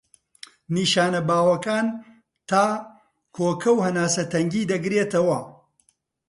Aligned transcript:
نیشانە 0.75 1.21
باوەکان 1.27 1.85
تا، 2.49 2.63
کۆکە 3.35 3.71
و 3.73 3.83
هەناسە 3.85 4.23
تەنگی 4.31 4.69
دەگرێتەوە. 4.71 5.39